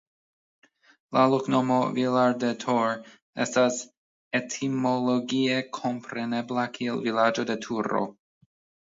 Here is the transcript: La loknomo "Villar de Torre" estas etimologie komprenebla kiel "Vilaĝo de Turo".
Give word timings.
La 1.15 1.25
loknomo 1.33 1.75
"Villar 1.97 2.31
de 2.43 2.49
Torre" 2.63 2.95
estas 3.45 3.77
etimologie 4.39 5.59
komprenebla 5.81 6.65
kiel 6.79 6.99
"Vilaĝo 7.05 7.47
de 7.51 7.59
Turo". 7.67 8.03